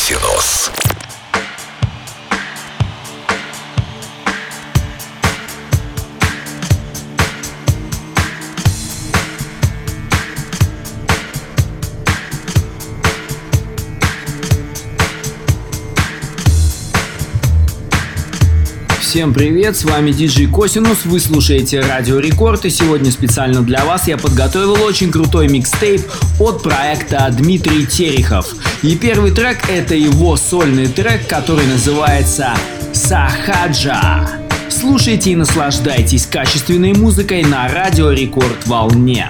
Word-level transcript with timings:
Косинус. 0.00 0.70
Всем 19.00 19.34
привет, 19.34 19.76
с 19.76 19.84
вами 19.84 20.12
диджей 20.12 20.46
Косинус, 20.46 21.04
вы 21.04 21.20
слушаете 21.20 21.80
Радио 21.80 22.20
Рекорд, 22.20 22.64
и 22.64 22.70
сегодня 22.70 23.10
специально 23.12 23.60
для 23.60 23.84
вас 23.84 24.08
я 24.08 24.16
подготовил 24.16 24.82
очень 24.82 25.12
крутой 25.12 25.48
микстейп 25.48 26.02
от 26.38 26.62
проекта 26.62 27.28
Дмитрий 27.36 27.86
Терехов. 27.86 28.54
И 28.82 28.96
первый 28.96 29.30
трек 29.30 29.68
это 29.68 29.94
его 29.94 30.36
сольный 30.36 30.86
трек, 30.86 31.26
который 31.26 31.66
называется 31.66 32.54
Сахаджа. 32.94 34.26
Слушайте 34.70 35.32
и 35.32 35.36
наслаждайтесь 35.36 36.24
качественной 36.24 36.94
музыкой 36.94 37.42
на 37.42 37.68
Радио 37.68 38.10
Рекорд 38.10 38.66
волне. 38.66 39.28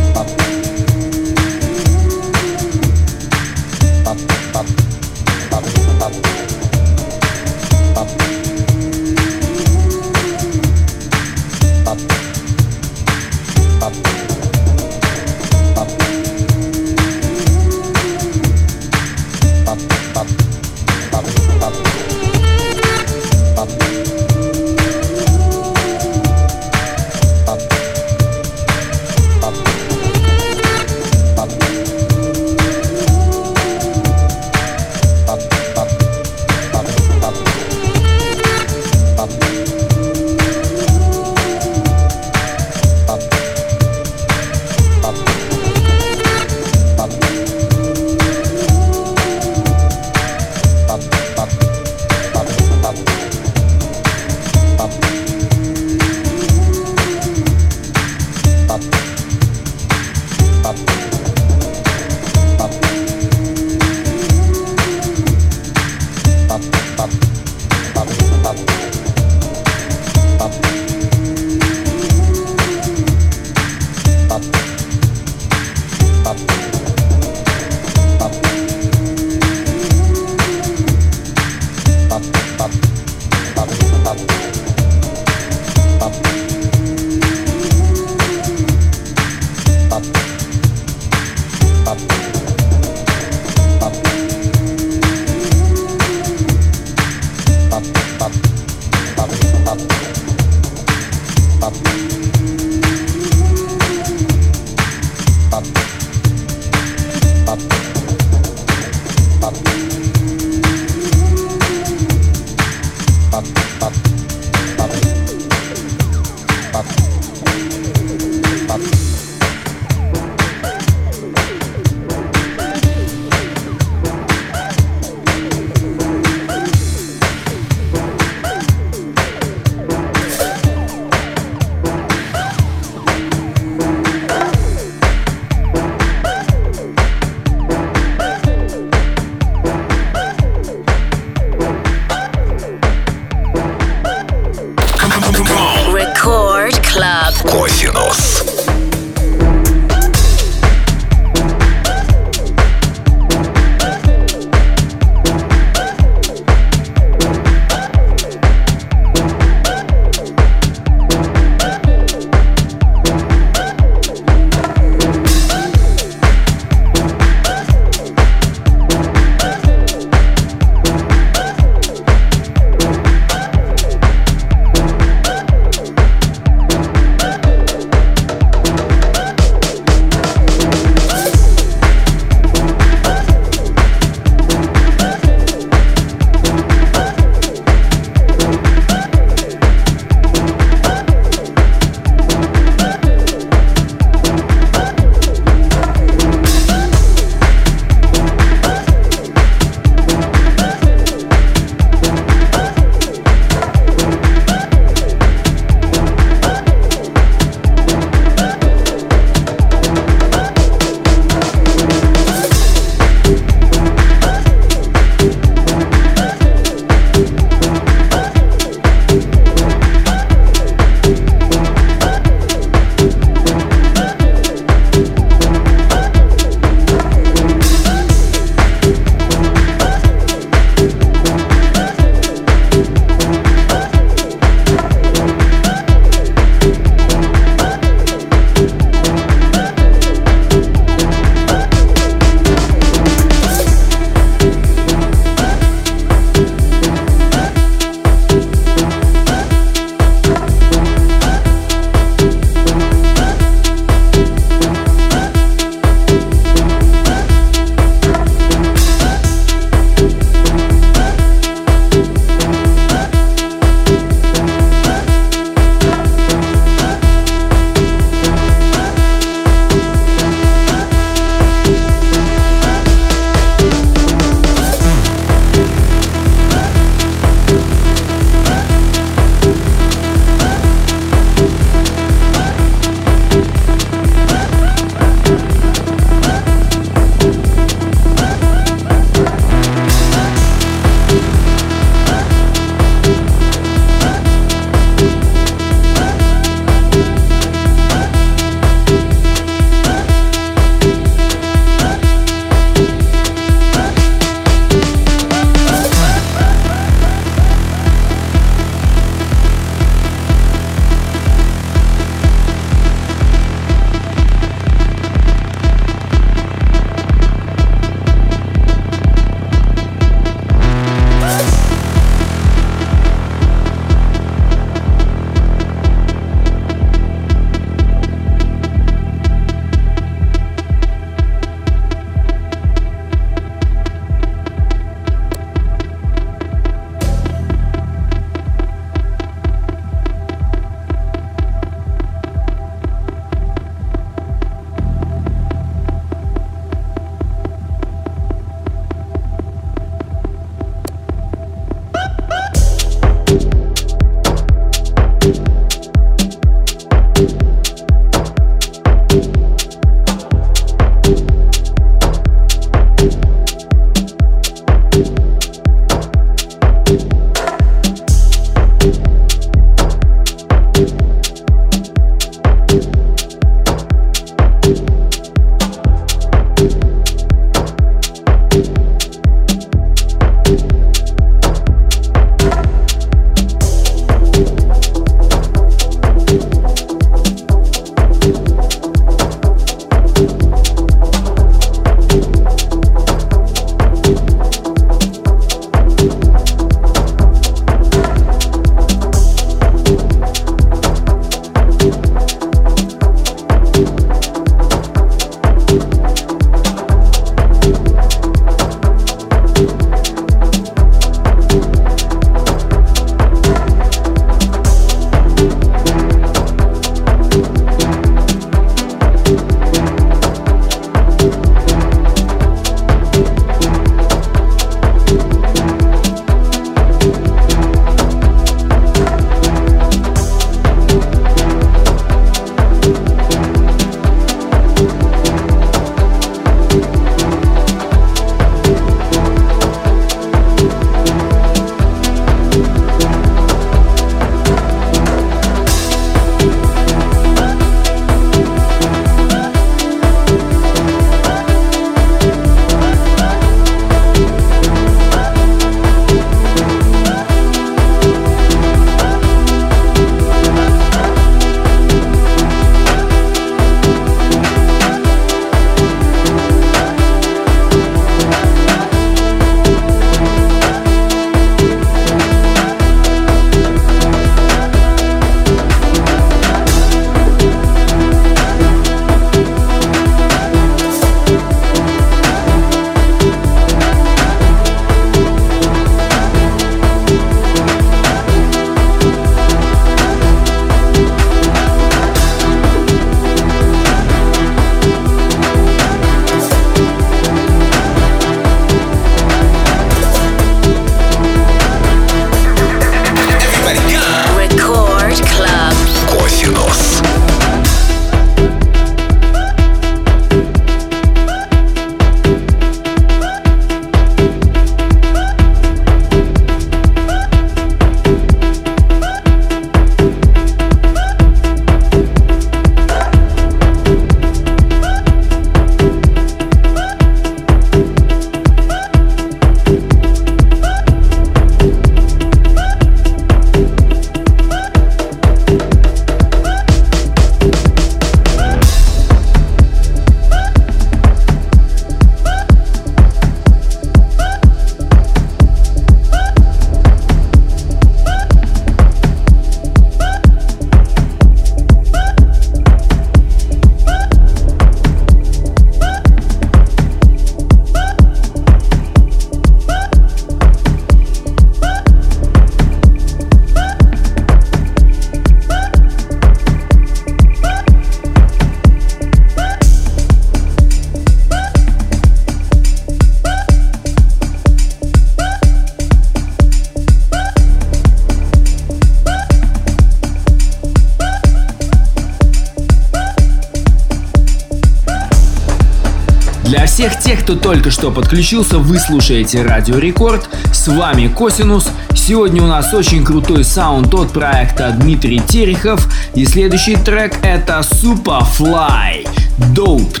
Только 587.51 587.69
что 587.69 587.91
подключился, 587.91 588.59
вы 588.59 588.79
слушаете 588.79 589.43
Радио 589.43 589.77
Рекорд. 589.77 590.29
С 590.53 590.69
вами 590.69 591.09
Косинус. 591.09 591.67
Сегодня 591.93 592.41
у 592.41 592.47
нас 592.47 592.73
очень 592.73 593.03
крутой 593.03 593.43
саунд 593.43 593.93
от 593.93 594.13
проекта 594.13 594.71
Дмитрий 594.71 595.19
Терехов. 595.19 595.85
И 596.15 596.25
следующий 596.25 596.77
трек 596.77 597.17
это 597.23 597.59
Superfly 597.59 599.05
Doped. 599.53 600.00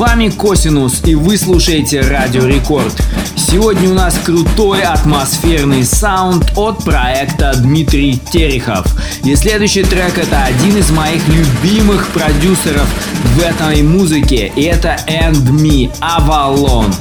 Вами 0.00 0.30
Косинус 0.30 1.02
и 1.04 1.14
вы 1.14 1.36
слушаете 1.36 2.00
Радио 2.00 2.46
Рекорд. 2.46 2.94
Сегодня 3.36 3.90
у 3.90 3.92
нас 3.92 4.18
крутой 4.24 4.80
атмосферный 4.80 5.84
саунд 5.84 6.50
от 6.56 6.82
проекта 6.82 7.52
Дмитрий 7.54 8.18
Терехов. 8.32 8.86
И 9.24 9.36
следующий 9.36 9.82
трек 9.82 10.16
это 10.16 10.44
один 10.44 10.78
из 10.78 10.90
моих 10.90 11.20
любимых 11.28 12.08
продюсеров 12.12 12.88
в 13.36 13.40
этой 13.40 13.82
музыке. 13.82 14.50
И 14.56 14.62
это 14.62 14.96
And 15.06 15.36
Me 15.50 15.92
Avalon. 16.00 16.94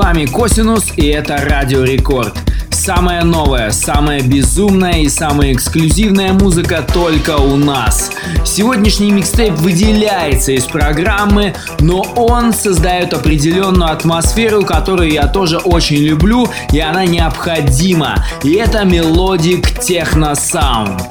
Вами 0.00 0.24
Косинус 0.24 0.92
и 0.96 1.08
это 1.08 1.36
Радио 1.36 1.84
Рекорд. 1.84 2.32
Самая 2.70 3.22
новая, 3.22 3.70
самая 3.70 4.22
безумная 4.22 5.02
и 5.02 5.10
самая 5.10 5.52
эксклюзивная 5.52 6.32
музыка 6.32 6.82
только 6.94 7.36
у 7.36 7.56
нас. 7.56 8.10
Сегодняшний 8.46 9.10
микстейп 9.10 9.52
выделяется 9.58 10.52
из 10.52 10.64
программы, 10.64 11.54
но 11.80 12.00
он 12.16 12.54
создает 12.54 13.12
определенную 13.12 13.92
атмосферу, 13.92 14.64
которую 14.64 15.10
я 15.10 15.26
тоже 15.26 15.58
очень 15.58 15.98
люблю, 15.98 16.48
и 16.72 16.80
она 16.80 17.04
необходима. 17.04 18.24
И 18.42 18.54
это 18.54 18.84
melodic 18.84 19.78
techno 19.80 20.34
sound. 20.34 21.02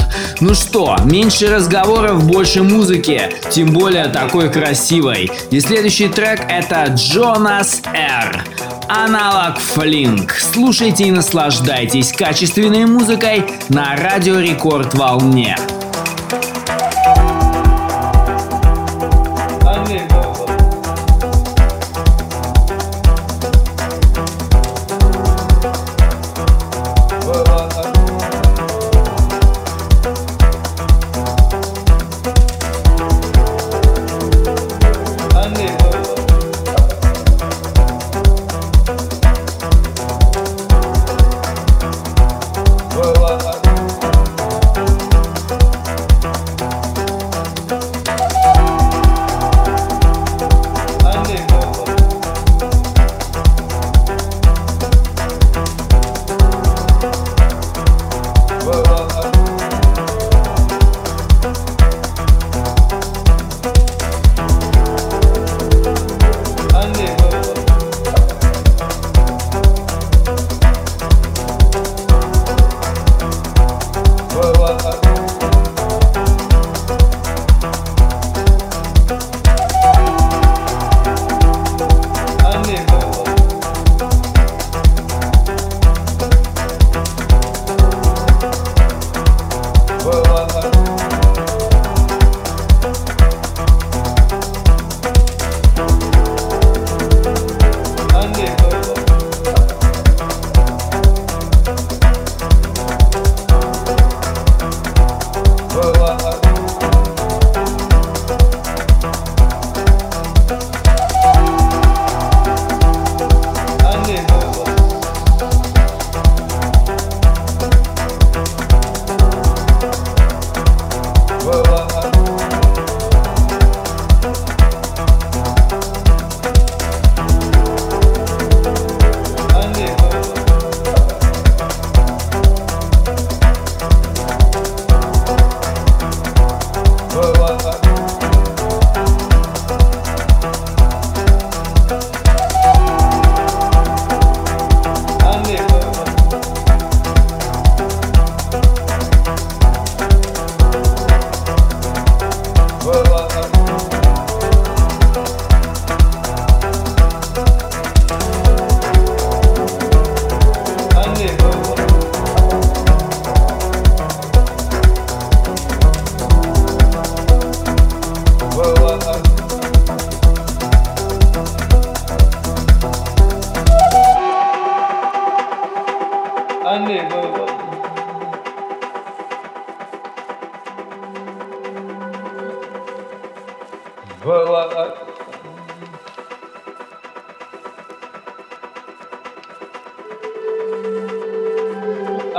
Ну 0.41 0.55
что, 0.55 0.97
меньше 1.05 1.53
разговоров, 1.53 2.25
больше 2.25 2.63
музыки, 2.63 3.21
тем 3.51 3.71
более 3.71 4.05
такой 4.05 4.49
красивой. 4.49 5.29
И 5.51 5.59
следующий 5.59 6.07
трек 6.07 6.41
это 6.49 6.85
Jonas 6.95 7.83
R. 7.93 8.43
Аналог 8.89 9.59
Флинк. 9.59 10.31
Слушайте 10.31 11.03
и 11.03 11.11
наслаждайтесь 11.11 12.11
качественной 12.11 12.87
музыкой 12.87 13.45
на 13.69 13.95
Радио 13.95 14.39
Рекорд 14.39 14.95
волне. 14.95 15.55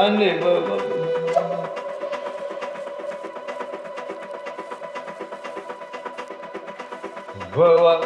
unbelievable. 0.00 0.80
Whoa, 7.54 7.99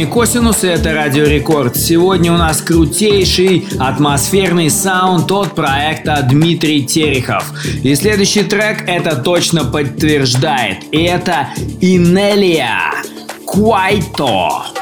вами 0.00 0.10
Косинус 0.10 0.64
и 0.64 0.68
это 0.68 0.94
Радио 0.94 1.24
Рекорд. 1.24 1.76
Сегодня 1.76 2.32
у 2.32 2.36
нас 2.36 2.62
крутейший 2.62 3.66
атмосферный 3.78 4.70
саунд 4.70 5.30
от 5.30 5.54
проекта 5.54 6.26
Дмитрий 6.28 6.84
Терехов. 6.84 7.44
И 7.82 7.94
следующий 7.94 8.42
трек 8.42 8.84
это 8.86 9.16
точно 9.16 9.64
подтверждает. 9.64 10.78
И 10.92 11.02
это 11.02 11.48
Инелия 11.80 12.92
Куайто. 13.46 14.79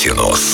Косинус. 0.00 0.49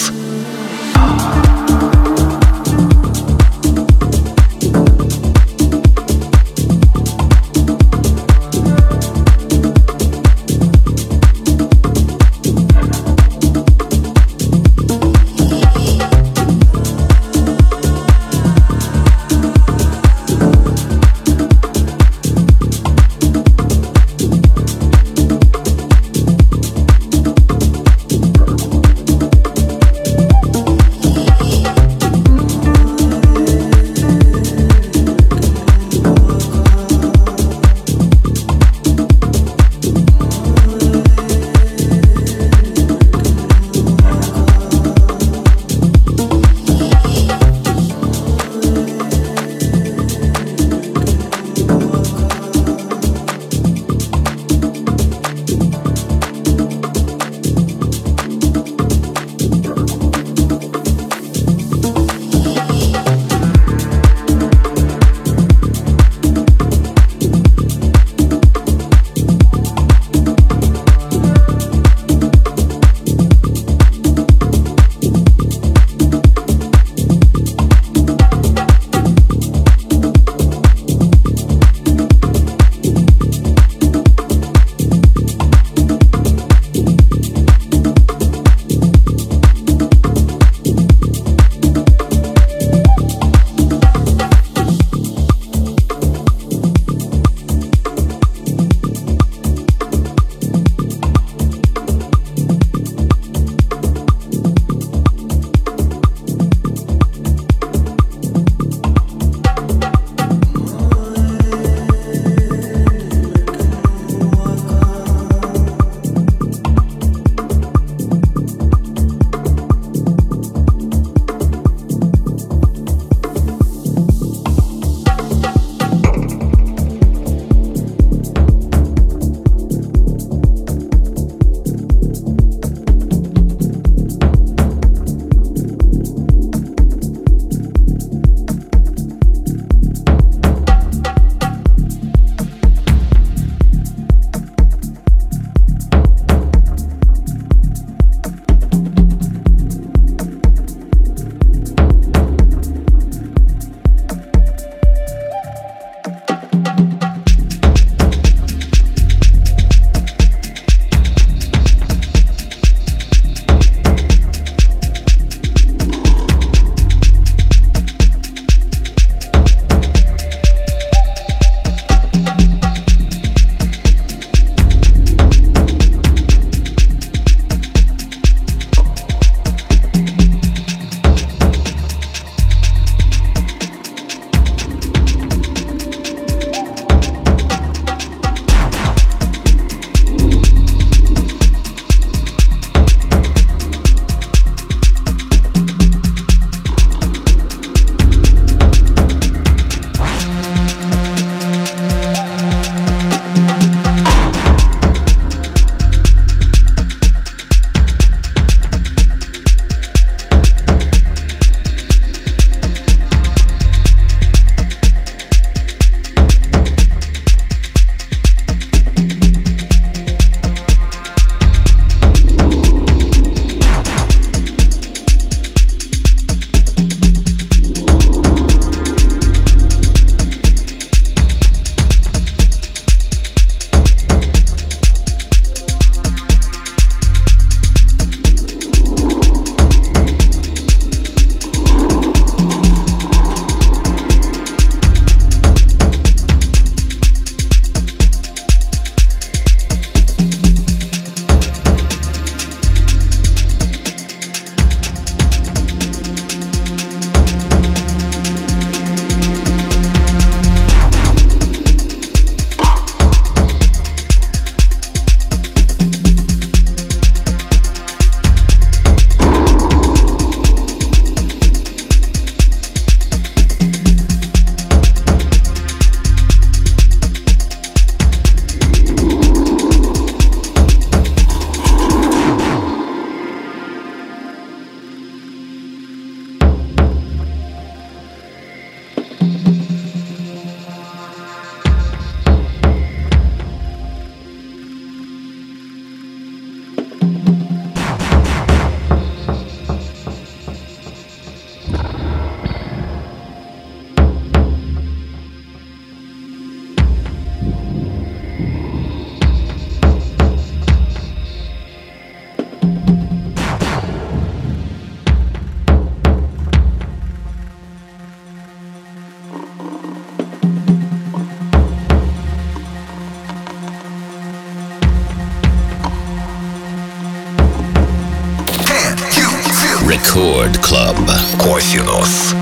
Club. 330.76 331.08
Косинус. 331.38 332.35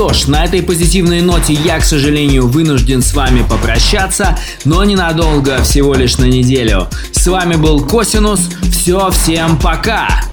Что 0.00 0.14
ж, 0.14 0.28
на 0.28 0.46
этой 0.46 0.62
позитивной 0.62 1.20
ноте 1.20 1.52
я, 1.52 1.78
к 1.78 1.84
сожалению, 1.84 2.48
вынужден 2.48 3.02
с 3.02 3.12
вами 3.12 3.42
попрощаться, 3.42 4.38
но 4.64 4.82
ненадолго, 4.82 5.62
всего 5.62 5.92
лишь 5.92 6.16
на 6.16 6.24
неделю. 6.24 6.88
С 7.12 7.26
вами 7.26 7.56
был 7.56 7.84
Косинус, 7.84 8.48
все, 8.72 9.10
всем 9.10 9.58
пока! 9.58 10.29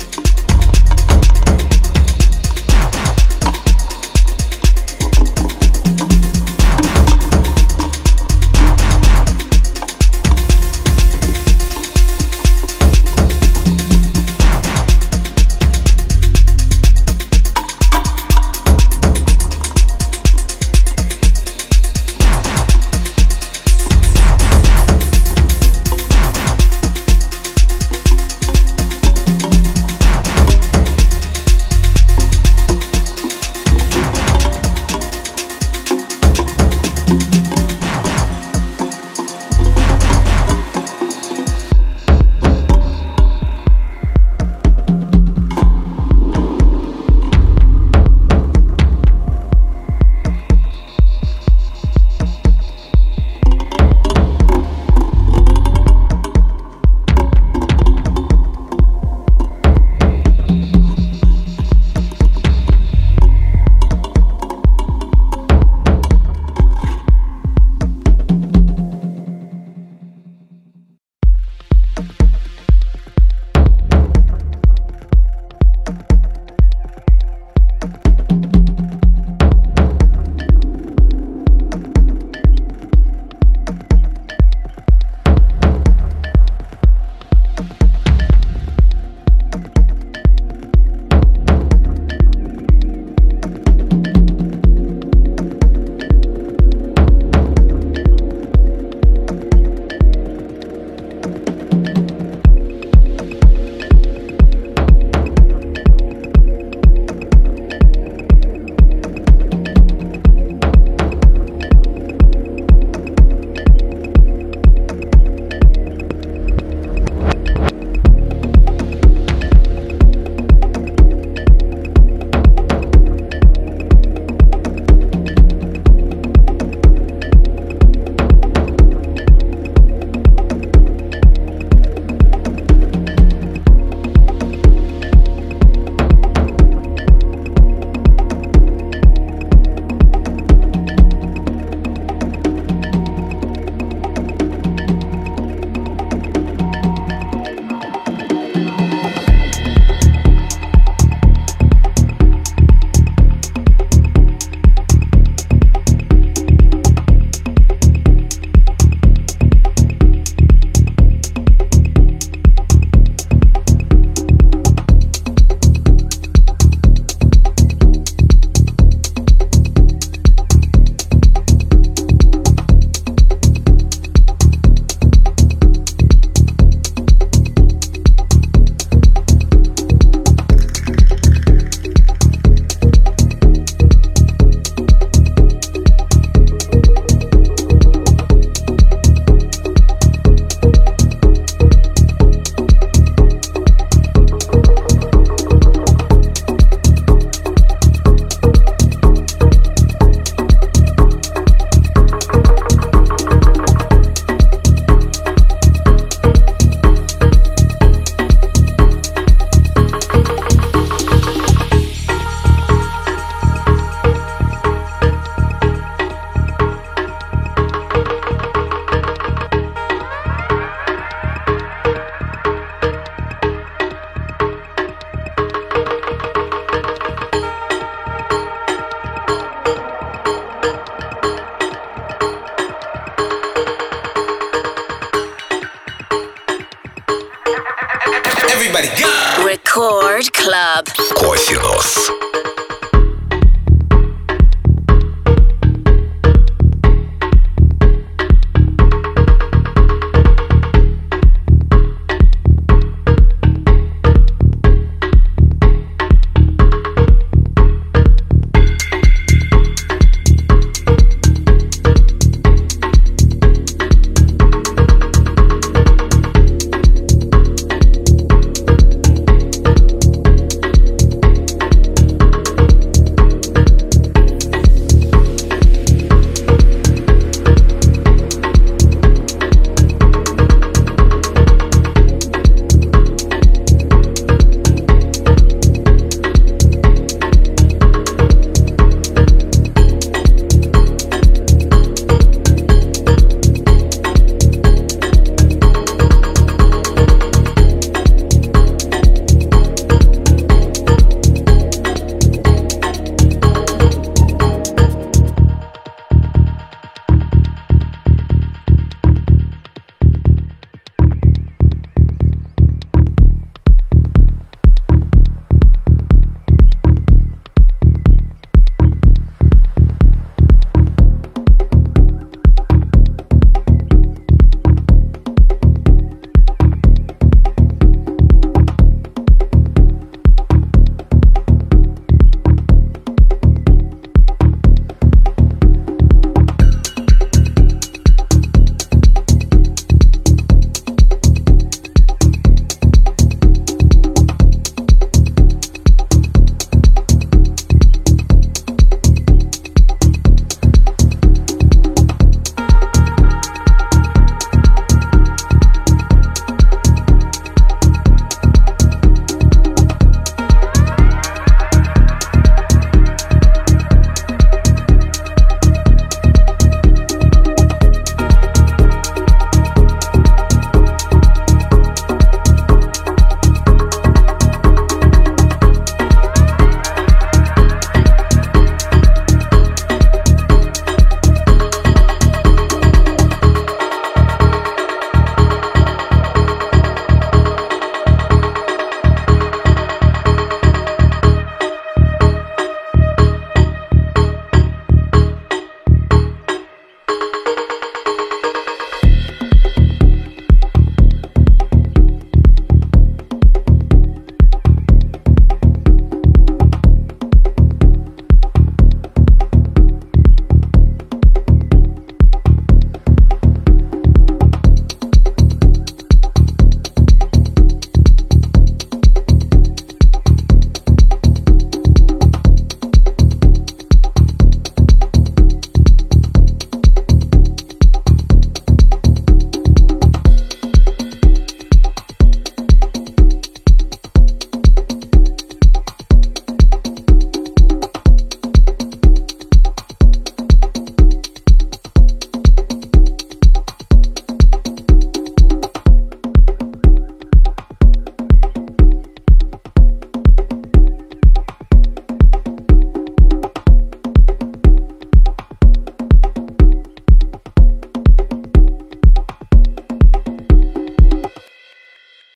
Everybody 238.77 239.01
go! 239.01 239.43
Record 239.43 240.31
Club. 240.33 240.85
Cosinos. 241.15 242.26